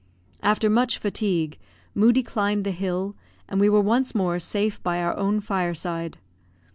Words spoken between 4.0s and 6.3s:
more safe by our own fireside.